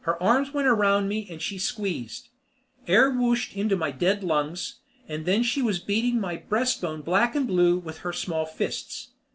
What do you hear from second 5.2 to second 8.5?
then she was beating my breastbone black and blue with her small